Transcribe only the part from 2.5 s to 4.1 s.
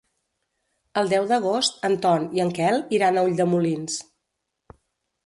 Quel iran a Ulldemolins.